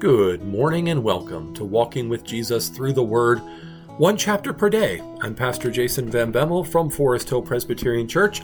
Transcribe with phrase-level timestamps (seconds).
[0.00, 3.38] Good morning and welcome to Walking with Jesus Through the Word,
[3.98, 5.02] one chapter per day.
[5.20, 8.40] I'm Pastor Jason Van Bemmel from Forest Hill Presbyterian Church.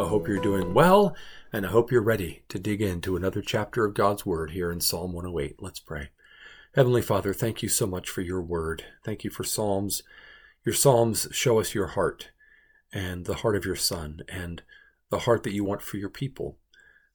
[0.00, 1.14] I hope you're doing well,
[1.52, 4.80] and I hope you're ready to dig into another chapter of God's Word here in
[4.80, 5.62] Psalm 108.
[5.62, 6.08] Let's pray.
[6.74, 8.82] Heavenly Father, thank you so much for your Word.
[9.04, 10.02] Thank you for Psalms.
[10.64, 12.32] Your Psalms show us your heart
[12.92, 14.60] and the heart of your Son and
[15.10, 16.58] the heart that you want for your people.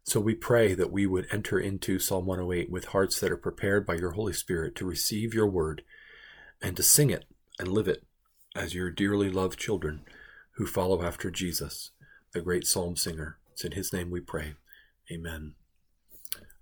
[0.04, 3.86] So we pray that we would enter into Psalm 108 with hearts that are prepared
[3.86, 5.84] by your Holy Spirit to receive your word
[6.62, 7.26] and to sing it
[7.60, 8.04] and live it
[8.55, 10.02] as your dearly loved children
[10.55, 11.91] who follow after Jesus,
[12.34, 13.38] the great psalm singer.
[13.52, 14.55] It's in his name we pray.
[15.12, 15.54] Amen.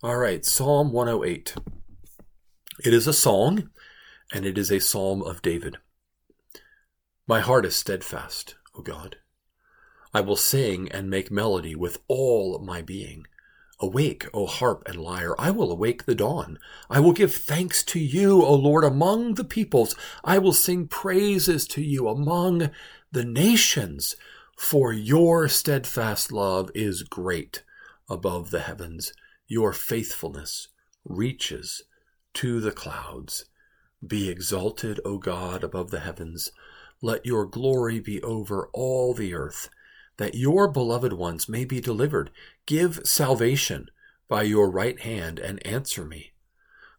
[0.04, 1.56] All right, Psalm 108.
[2.86, 3.70] It is a song,
[4.34, 5.78] and it is a psalm of David.
[7.28, 9.18] My heart is steadfast, O God.
[10.14, 13.26] I will sing and make melody with all my being.
[13.80, 16.58] Awake, O harp and lyre, I will awake the dawn.
[16.90, 19.96] I will give thanks to you, O Lord, among the peoples.
[20.24, 22.72] I will sing praises to you among
[23.12, 24.16] the nations,
[24.58, 27.64] for your steadfast love is great
[28.10, 29.14] above the heavens.
[29.48, 30.68] Your faithfulness
[31.06, 31.84] reaches
[32.34, 33.46] to the clouds.
[34.06, 36.52] Be exalted, O God, above the heavens.
[37.02, 39.70] Let your glory be over all the earth
[40.20, 42.30] that your beloved ones may be delivered.
[42.66, 43.90] Give salvation
[44.28, 46.34] by your right hand and answer me.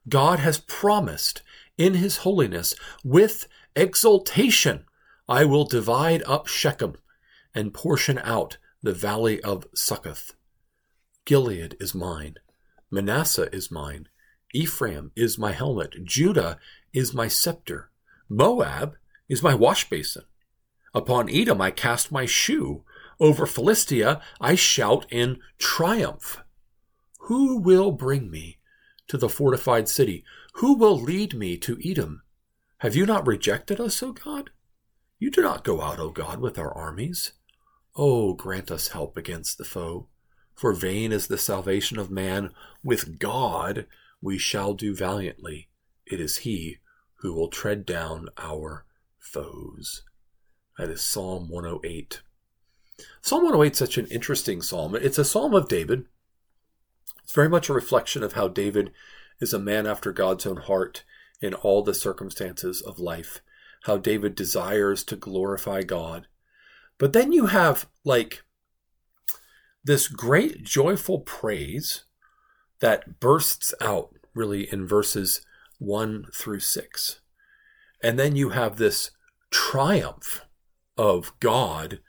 [0.08, 1.42] God has promised
[1.76, 4.86] in his holiness with exultation,
[5.28, 6.96] I will divide up Shechem
[7.54, 10.32] and portion out the valley of Succoth.
[11.26, 12.36] Gilead is mine.
[12.90, 14.08] Manasseh is mine.
[14.54, 16.04] Ephraim is my helmet.
[16.04, 16.58] Judah
[16.94, 17.90] is my scepter.
[18.30, 18.96] Moab
[19.28, 20.24] is my wash basin.
[20.94, 22.82] Upon Edom I cast my shoe.
[23.20, 26.42] Over Philistia I shout in triumph.
[27.24, 28.58] Who will bring me
[29.08, 30.24] to the fortified city?
[30.54, 32.22] Who will lead me to Edom?
[32.78, 34.50] Have you not rejected us, O God?
[35.18, 37.32] You do not go out, O God, with our armies.
[37.94, 40.08] O grant us help against the foe.
[40.54, 42.54] For vain is the salvation of man.
[42.82, 43.86] With God
[44.22, 45.68] we shall do valiantly.
[46.06, 46.78] It is He
[47.16, 48.86] who will tread down our
[49.18, 50.04] foes.
[50.78, 52.22] That is Psalm 108.
[53.22, 54.94] Psalm 108 is such an interesting psalm.
[54.94, 56.04] It's a psalm of David.
[57.22, 58.92] It's very much a reflection of how David
[59.40, 61.04] is a man after God's own heart
[61.40, 63.40] in all the circumstances of life,
[63.84, 66.26] how David desires to glorify God.
[66.98, 68.42] But then you have like
[69.82, 72.04] this great joyful praise
[72.80, 75.40] that bursts out really in verses
[75.78, 77.20] 1 through 6.
[78.02, 79.10] And then you have this
[79.50, 80.46] triumph
[80.96, 82.00] of God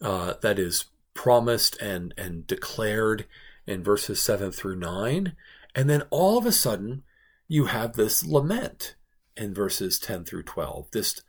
[0.00, 3.26] uh, that is promised and, and declared
[3.66, 5.34] in verses 7 through 9.
[5.74, 7.02] And then all of a sudden,
[7.48, 8.96] you have this lament
[9.36, 10.90] in verses 10 through 12.
[10.92, 11.22] This,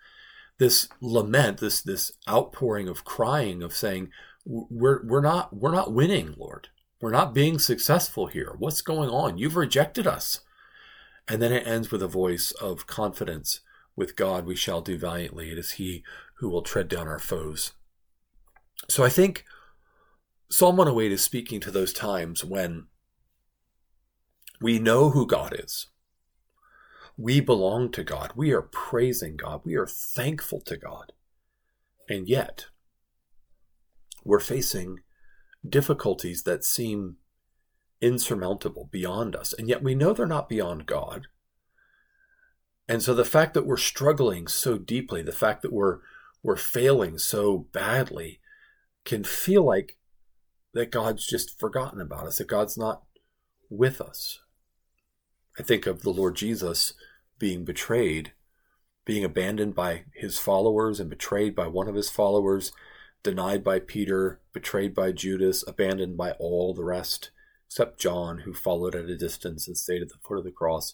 [0.60, 4.10] this lament, this, this outpouring of crying, of saying,
[4.46, 6.70] we're, we're, not, we're not winning, Lord.
[7.00, 8.56] We're not being successful here.
[8.58, 9.38] What's going on?
[9.38, 10.42] You've rejected us.
[11.28, 13.62] And then it ends with a voice of confidence
[13.96, 15.52] with God we shall do valiantly.
[15.52, 16.04] It is He
[16.36, 17.74] who will tread down our foes.
[18.90, 19.46] So I think
[20.50, 22.88] Psalm 108 is speaking to those times when
[24.60, 25.88] we know who God is.
[27.18, 28.34] We belong to God.
[28.36, 29.62] We are praising God.
[29.64, 31.14] We are thankful to God.
[32.10, 32.66] And yet,
[34.24, 35.00] we're facing
[35.68, 37.18] difficulties that seem
[38.02, 39.54] insurmountable, beyond us.
[39.54, 41.28] And yet we know they're not beyond God.
[42.88, 46.00] And so the fact that we're struggling so deeply, the fact that we're
[46.44, 48.40] we're failing so badly,
[49.06, 49.98] can feel like
[50.74, 53.04] that God's just forgotten about us, that God's not
[53.70, 54.40] with us.
[55.60, 56.94] I think of the Lord Jesus
[57.40, 58.34] being betrayed,
[59.06, 62.72] being abandoned by his followers and betrayed by one of his followers,
[63.24, 67.32] denied by Peter, betrayed by Judas, abandoned by all the rest,
[67.68, 70.94] except John, who followed at a distance and stayed at the foot of the cross.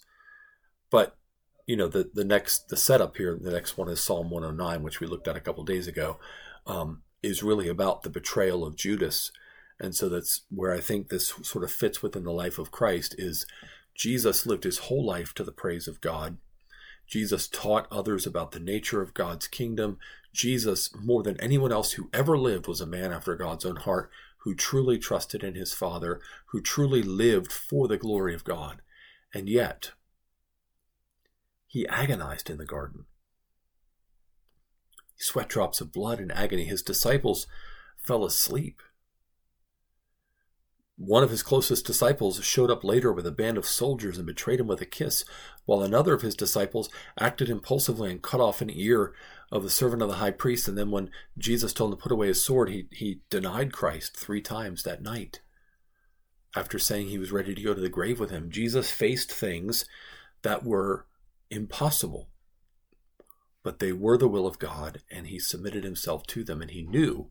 [0.89, 1.17] But
[1.65, 4.99] you know the the next the setup here, the next one is Psalm 109, which
[4.99, 6.17] we looked at a couple days ago.
[6.65, 9.31] Um, is really about the betrayal of Judas.
[9.79, 13.15] And so that's where I think this sort of fits within the life of Christ
[13.17, 13.45] is
[13.93, 16.37] Jesus lived his whole life to the praise of God.
[17.05, 19.97] Jesus taught others about the nature of God's kingdom.
[20.33, 24.09] Jesus, more than anyone else who ever lived, was a man after God's own heart
[24.39, 28.81] who truly trusted in his Father, who truly lived for the glory of God.
[29.33, 29.91] And yet,
[31.65, 33.05] he agonized in the garden
[35.17, 36.65] sweat drops of blood and agony.
[36.65, 37.47] His disciples
[37.97, 38.81] fell asleep.
[40.97, 44.59] one of his closest disciples showed up later with a band of soldiers and betrayed
[44.59, 45.23] him with a kiss,
[45.65, 49.13] while another of his disciples acted impulsively and cut off an ear
[49.51, 50.67] of the servant of the high priest.
[50.67, 54.17] And then when Jesus told him to put away his sword, he, he denied Christ
[54.17, 55.41] three times that night.
[56.55, 59.85] After saying he was ready to go to the grave with him, Jesus faced things
[60.41, 61.05] that were
[61.51, 62.27] impossible.
[63.67, 66.83] But they were the will of God, and he submitted himself to them, and he
[66.83, 67.29] knew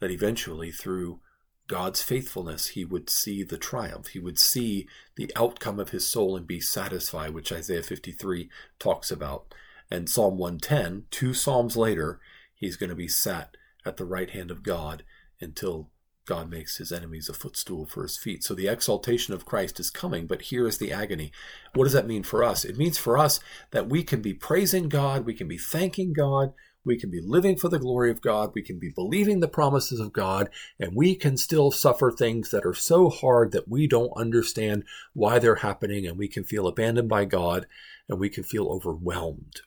[0.00, 1.20] that eventually, through
[1.66, 4.06] God's faithfulness, he would see the triumph.
[4.06, 9.10] He would see the outcome of his soul and be satisfied, which Isaiah 53 talks
[9.10, 9.52] about.
[9.90, 12.20] And Psalm 110, two Psalms later,
[12.54, 15.04] he's going to be sat at the right hand of God
[15.42, 15.90] until
[16.26, 18.42] God makes his enemies a footstool for his feet.
[18.42, 21.32] So the exaltation of Christ is coming, but here is the agony.
[21.72, 22.64] What does that mean for us?
[22.64, 23.40] It means for us
[23.70, 26.52] that we can be praising God, we can be thanking God,
[26.84, 29.98] we can be living for the glory of God, we can be believing the promises
[29.98, 34.12] of God, and we can still suffer things that are so hard that we don't
[34.16, 37.66] understand why they're happening, and we can feel abandoned by God,
[38.08, 39.62] and we can feel overwhelmed.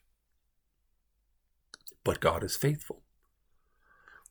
[2.03, 3.03] But God is faithful.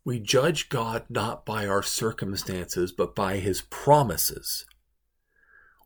[0.08, 4.64] We judge God not by our circumstances, but by his promises.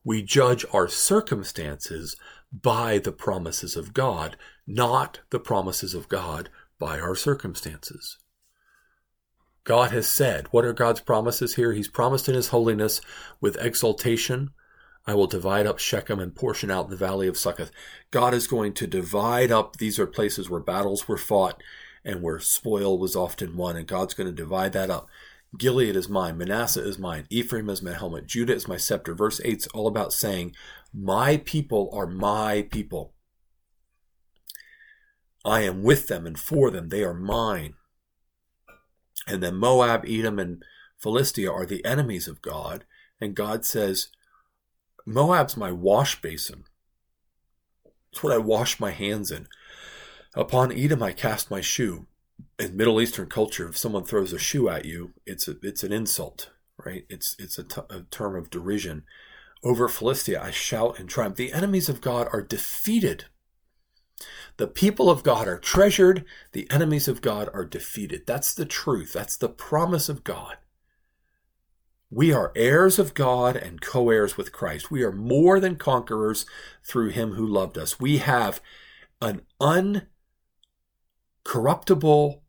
[0.04, 2.14] We judge our circumstances
[2.52, 8.18] by the promises of God, not the promises of God by our circumstances.
[9.64, 11.72] God has said, what are God's promises here?
[11.72, 13.00] He's promised in his holiness
[13.40, 14.50] with exaltation,
[15.04, 17.72] I will divide up Shechem and portion out the valley of Succoth.
[18.12, 21.60] God is going to divide up, these are places where battles were fought
[22.04, 25.08] and where spoil was often won, and God's going to divide that up.
[25.56, 29.14] Gilead is mine, Manasseh is mine, Ephraim is my helmet, Judah is my scepter.
[29.14, 30.54] Verse 8 is all about saying,
[30.94, 33.12] My people are my people.
[35.44, 37.74] I am with them and for them, they are mine.
[39.26, 40.62] And then Moab, Edom, and
[40.98, 42.84] Philistia are the enemies of God,
[43.20, 44.08] and God says,
[45.04, 46.64] Moab's my wash basin.
[48.12, 49.48] It's what I wash my hands in.
[50.34, 52.06] Upon Edom I cast my shoe.
[52.58, 55.92] In Middle Eastern culture, if someone throws a shoe at you, it's a, it's an
[55.92, 56.50] insult,
[56.84, 57.04] right?
[57.08, 59.04] It's it's a, t- a term of derision.
[59.62, 61.36] Over Philistia I shout in triumph.
[61.36, 63.26] The enemies of God are defeated.
[64.56, 66.24] The people of God are treasured.
[66.52, 68.26] The enemies of God are defeated.
[68.26, 69.12] That's the truth.
[69.12, 70.56] That's the promise of God.
[72.10, 74.90] We are heirs of God and co heirs with Christ.
[74.90, 76.46] We are more than conquerors
[76.82, 78.00] through him who loved us.
[78.00, 78.60] We have
[79.20, 80.08] an un
[81.44, 82.42] corruptible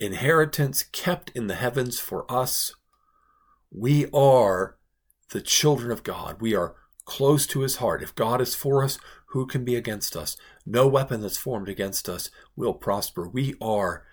[0.00, 2.74] inheritance kept in the heavens for us.
[3.70, 4.76] We are
[5.30, 6.40] the children of God.
[6.40, 8.02] We are close to his heart.
[8.02, 8.98] If God is for us,
[9.28, 10.36] who can be against us?
[10.64, 13.28] No weapon that's formed against us will prosper.
[13.28, 14.04] We are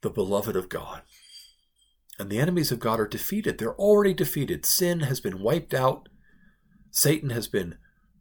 [0.00, 1.02] the beloved of God.
[2.18, 3.58] And the enemies of God are defeated.
[3.58, 4.66] They're already defeated.
[4.66, 6.08] Sin has been wiped out.
[6.90, 7.76] Satan has been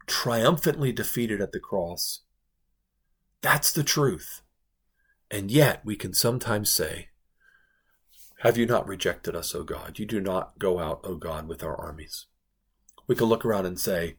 [0.08, 2.22] triumphantly defeated at the cross.
[3.42, 4.42] That's the truth.
[5.32, 7.08] And yet we can sometimes say,
[8.40, 9.98] Have you not rejected us, O God?
[9.98, 12.26] You do not go out, O God, with our armies.
[13.08, 14.18] We can look around and say,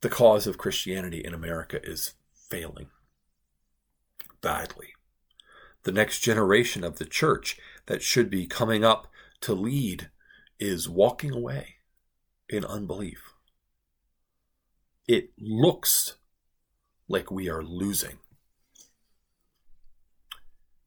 [0.00, 2.14] The cause of Christianity in America is
[2.50, 2.88] failing
[4.40, 4.88] badly.
[5.84, 7.56] The next generation of the church
[7.86, 9.06] that should be coming up
[9.42, 10.10] to lead
[10.58, 11.76] is walking away
[12.48, 13.34] in unbelief.
[15.06, 16.16] It looks
[17.06, 18.18] like we are losing.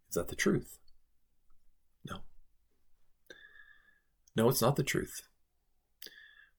[0.09, 0.77] Is that the truth?
[2.05, 2.19] No.
[4.35, 5.21] No, it's not the truth.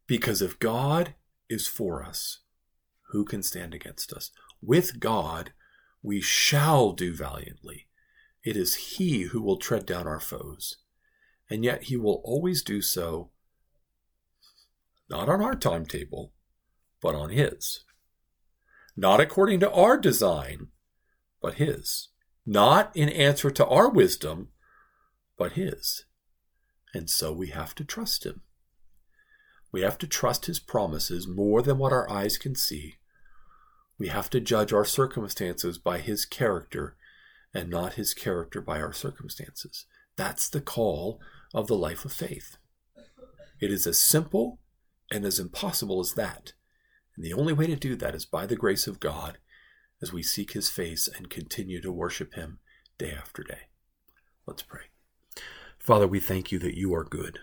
[0.07, 1.15] Because if God
[1.49, 2.41] is for us,
[3.11, 4.31] who can stand against us?
[4.61, 5.53] With God,
[6.03, 7.87] we shall do valiantly.
[8.45, 10.77] It is He who will tread down our foes.
[11.51, 13.31] And yet He will always do so
[15.11, 16.33] not on our timetable,
[17.01, 17.85] but on His.
[18.97, 20.69] Not according to our design,
[21.41, 22.09] but His
[22.49, 24.49] not in answer to our wisdom,
[25.37, 26.07] but His.
[26.95, 28.41] And so we have to trust Him.
[29.71, 32.95] We have to trust His promises more than what our eyes can see.
[33.99, 36.97] We have to judge our circumstances by His character
[37.53, 39.85] and not His character by our circumstances.
[40.17, 41.21] That's the call
[41.53, 42.57] of the life of faith.
[43.61, 44.59] It is as simple
[45.13, 46.55] and as impossible as that.
[47.15, 49.37] And the only way to do that is by the grace of God
[50.01, 52.59] as we seek his face and continue to worship him
[52.99, 53.69] day after day.
[54.47, 54.83] Let's pray.
[55.79, 57.39] Father, we thank you that you are good.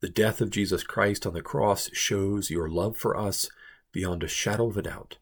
[0.00, 3.48] The death of Jesus Christ on the cross shows your love for us
[3.92, 5.18] beyond a shadow of a doubt.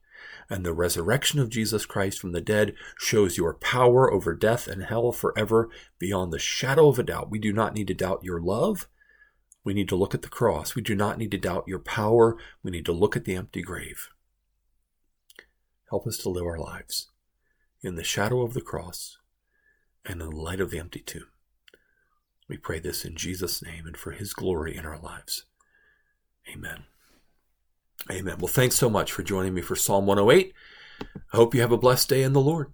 [0.49, 4.85] And the resurrection of Jesus Christ from the dead shows your power over death and
[4.85, 7.31] hell forever beyond the shadow of a doubt.
[7.31, 8.89] We do not need to doubt your love,
[9.65, 10.75] We need to look at the cross.
[10.75, 12.37] We do not need to doubt your power.
[12.63, 14.09] We need to look at the empty grave.
[15.93, 17.11] Help us to live our lives
[17.83, 19.19] in the shadow of the cross
[20.07, 21.27] and in the light of the empty tomb.
[22.49, 25.45] We pray this in Jesus' name and for his glory in our lives.
[26.51, 26.85] Amen.
[28.11, 28.39] Amen.
[28.39, 30.55] Well, thanks so much for joining me for Psalm 108.
[31.03, 32.73] I hope you have a blessed day in the Lord.